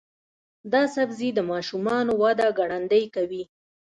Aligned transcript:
دا 0.73 0.83
سبزی 0.95 1.29
د 1.35 1.39
ماشومانو 1.51 2.11
وده 2.21 2.47
ګړندۍ 2.57 3.03
کوي. 3.15 3.43